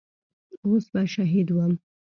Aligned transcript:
اوس 0.65 0.85
به 0.93 1.01
شهيد 1.13 1.47
وم. 1.53 1.73